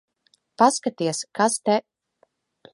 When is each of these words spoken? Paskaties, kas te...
Paskaties, 0.61 1.19
kas 1.41 1.61
te... 1.69 1.79